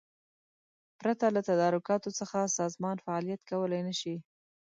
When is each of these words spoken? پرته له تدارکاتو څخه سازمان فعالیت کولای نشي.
پرته 0.99 1.25
له 1.35 1.41
تدارکاتو 1.49 2.09
څخه 2.19 2.53
سازمان 2.59 2.95
فعالیت 3.05 3.41
کولای 3.49 3.81
نشي. 3.89 4.15